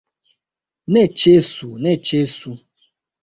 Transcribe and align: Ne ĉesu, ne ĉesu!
Ne 0.95 1.03
ĉesu, 1.23 1.69
ne 1.83 1.93
ĉesu! 2.09 2.57